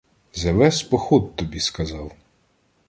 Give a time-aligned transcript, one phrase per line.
[0.33, 2.11] Зевес поход тобі сказав!